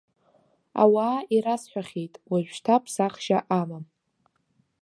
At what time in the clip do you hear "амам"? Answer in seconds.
3.59-3.85